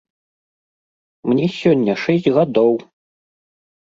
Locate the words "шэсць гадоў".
2.05-2.73